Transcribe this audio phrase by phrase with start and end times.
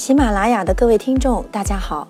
[0.00, 2.08] 喜马拉雅的各位听众，大家好，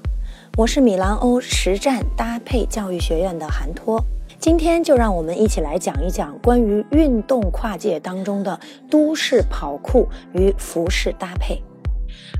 [0.57, 4.01] 我是米兰欧实战搭配教育学院的韩托。
[4.39, 11.61] 今天就让我们一起来讲一讲关于运动跨界当中的都市跑酷与服饰搭配。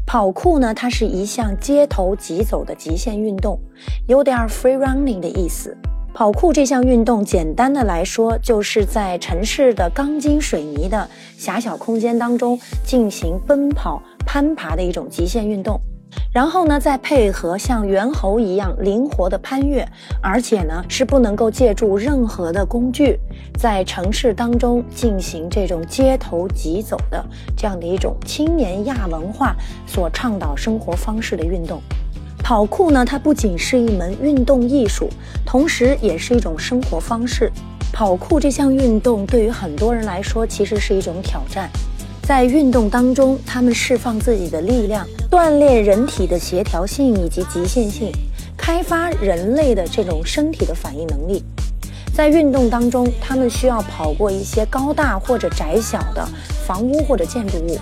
[0.07, 3.59] 跑酷呢，它是一项街头疾走的极限运动，
[4.07, 5.77] 有点 free running 的意思。
[6.15, 15.81] 跑酷这项运动，简单的来说，就是在城市的钢筋水泥的狭小空间当中进行奔跑、攀爬的一种极限运动。
[16.33, 19.85] 然后呢，再配合像猿猴一样灵活的攀越，
[20.23, 23.19] 而且呢，是不能够借助任何的工具，
[23.59, 27.25] 在城市当中进行这种街头疾走的
[27.57, 31.83] 这样的一种青年亚文化所倡导生活方式的运动。
[32.39, 35.09] 跑酷呢，它不仅是一门运动艺术，
[35.45, 37.51] 同时也是一种生活方式。
[37.93, 41.69] 跑酷这项运动对于很多人来说，其实是一种挑战。
[42.31, 48.13] 在运动当中，他们释放自己的力量，锻炼人体的协调性以及极限性，
[48.57, 51.43] 开发人类的这种身体的反应能力。
[52.15, 56.25] 在运动当中，他们需要跑过一些高大或者窄小的
[56.65, 57.77] 房屋或者建筑物。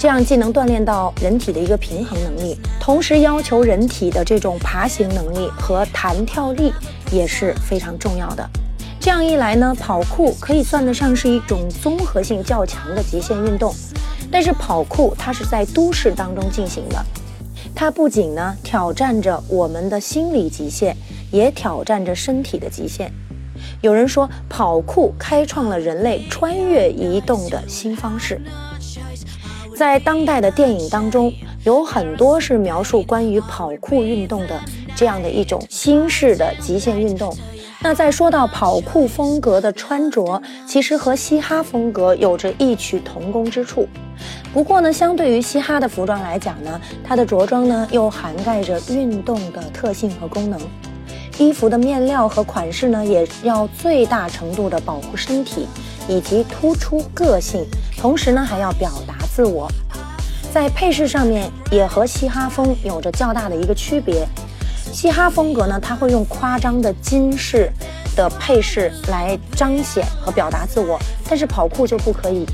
[0.00, 6.72] 这样既能锻炼到人体的一个平衡能力，同时要求人体的这种爬行能力和弹跳力
[7.12, 8.50] 也是非常重要的。
[9.02, 13.74] 这样一来呢，跑酷可以算得上是一种综合性较强的极限运动。
[14.30, 17.04] 但是跑酷它是在都市当中进行的，
[17.74, 20.96] 它不仅呢挑战着我们的心理极限，
[21.32, 23.10] 也挑战着身体的极限。
[23.80, 28.40] 有人说，跑酷开创了人类穿越移动的新方式。
[29.76, 31.32] 在当代的电影当中，
[31.64, 34.60] 有很多是描述关于跑酷运动的
[34.94, 37.36] 这样的一种新式的极限运动。
[37.82, 43.88] 那在说到跑酷风格的穿着，其实和嘻哈风格有着异曲同工之处。
[44.52, 50.60] 不过呢，相对于嘻哈的服装来讲呢，它的着装呢又涵盖着运动的特性和功能。
[51.38, 55.66] 衣服的面料和款式呢，也要最大程度的保护身体
[56.06, 57.66] 以及突出个性，
[57.98, 59.16] 同时呢还要表达。
[59.34, 59.66] 自我
[60.52, 64.24] 在配饰上面也和嘻哈风有着较大的一个区别。
[64.90, 67.70] 嘻哈风格呢，它会用夸张的金饰
[68.16, 70.98] 的配饰来彰显和表达自我，
[71.28, 72.46] 但是跑酷就不可以，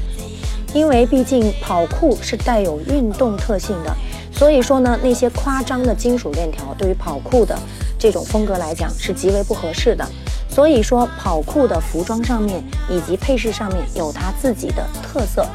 [0.74, 3.96] 因为毕竟跑酷是带有运动特性的，
[4.32, 7.58] 所以说呢，那些夸张的金属链条对于跑酷的
[7.98, 10.06] 这种风格来讲是极为不合适的。
[10.50, 15.46] 所以说，跑酷的服装上面以及配饰上面有它自己的特色。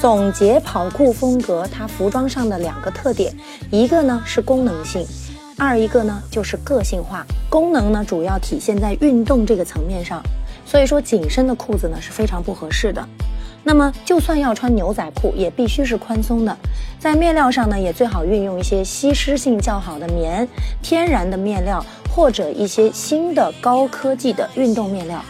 [0.00, 3.34] 总结跑酷风格，它服装上的两个特点，
[3.70, 5.06] 一个呢是功能性，
[5.56, 7.24] 二一个呢就是个性化。
[7.48, 10.22] 功能呢主要体现在运动这个层面上，
[10.66, 13.06] 所以说紧身的裤子呢是非常不合适的。
[13.62, 16.56] 那么就算要穿牛仔裤，也必须是宽松的。
[16.98, 20.46] 在面料上呢，也最好运用一些吸湿性较好的棉、
[20.82, 21.84] 天然的面料，
[22.14, 25.24] 或者一些新的高科技的运动面料。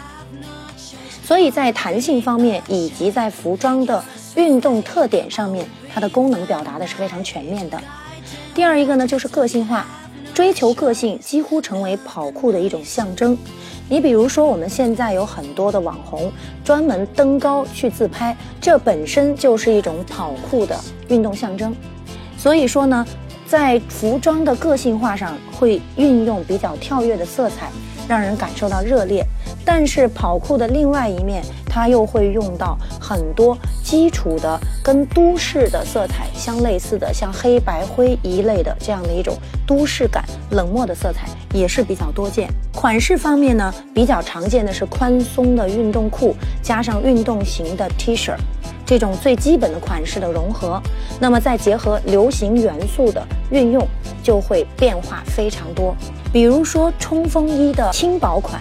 [1.23, 4.03] 所以在弹性方面，以及在服装的。
[4.37, 7.81] 运动特点上面，它的功能表达的是非常全面的。
[8.53, 9.87] 第二一个呢，就是个性化，
[10.35, 13.39] 追求个性几乎成为跑酷的一种象征。
[13.89, 16.33] 你比如说，我们现在有很多的网红
[16.65, 20.77] 专门登高去自拍，这本身就是一种跑酷的
[21.09, 21.73] 运动象征。
[22.37, 23.07] 所以说呢，
[23.47, 27.71] 在服装的个性化上，会运用比较跳跃的色彩，
[28.09, 29.25] 让人感受到热烈。
[29.65, 42.49] 但是跑酷的另外一面，它又会用到很多基础的跟都市的色彩相类似的，像黑白灰一类的这样的一种都市感、冷漠的色彩也是比较多见。
[42.73, 48.35] 款式方面呢，比较常见的是宽松的运动裤加上运动型的 T 恤，
[48.87, 50.81] 这种最基本的款式的融合。
[51.21, 53.87] 那么再结合流行元素的运用，
[54.23, 55.95] 就会变化非常多。
[56.33, 58.59] 比如说冲锋衣的轻薄款。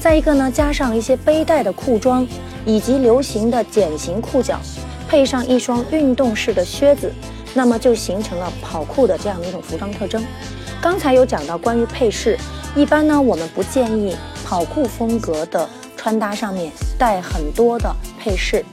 [0.00, 2.26] 再一个呢，加上一些背带的裤装，
[2.64, 4.58] 以及流行的茧型裤脚，
[5.08, 7.12] 配上一双运动式的靴子，
[7.54, 10.24] 那么就形成了跑酷的这样的一种服装特征。
[10.80, 12.38] 刚才有讲到关于配饰，
[12.74, 18.64] 一般呢我们不建议跑酷风格的穿搭上面带很多的配饰。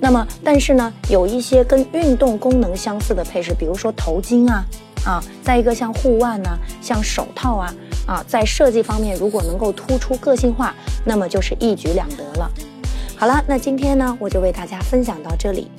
[0.00, 4.64] 那么，但是呢，有一些跟运动功能相似的配饰，比如说头巾啊，
[5.04, 7.74] 啊，再一个像护腕呐，像手套啊。
[8.06, 12.50] 啊，在设计方面，如果能够突出个性化，那么就是一举两得了。
[13.20, 15.70] 好了，那今天呢，我就为大家分享到这里。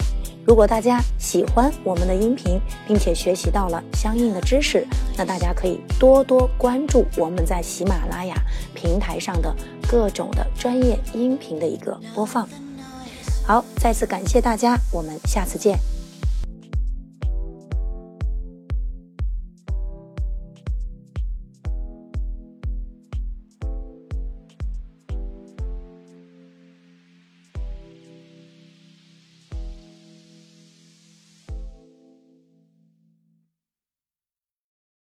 [0.46, 4.86] 如果大家喜欢我们的音频，并且学习到了相应的知识，
[5.18, 8.36] 那大家可以多多关注我们在喜马拉雅
[8.76, 9.52] 平台上的
[9.90, 12.48] 各种的专业音频的一个播放。
[13.44, 15.80] 好，再次感谢大家，我们下次见。